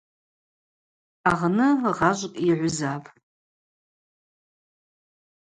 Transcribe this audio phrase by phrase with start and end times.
[1.29, 1.67] Агъны
[1.97, 3.09] гъажвкӏ йгӏвызапӏ.